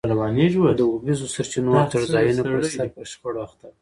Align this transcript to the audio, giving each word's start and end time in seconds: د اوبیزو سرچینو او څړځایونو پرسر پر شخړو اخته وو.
د 0.79 0.81
اوبیزو 0.91 1.25
سرچینو 1.35 1.69
او 1.77 1.85
څړځایونو 1.91 2.41
پرسر 2.55 2.87
پر 2.95 3.05
شخړو 3.11 3.39
اخته 3.45 3.63
وو. 3.65 3.69